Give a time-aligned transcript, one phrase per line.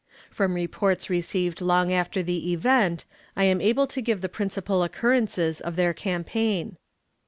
[0.31, 3.05] From reports received long after the event,
[3.35, 6.77] I am able to give the principal occurrences of their campaign.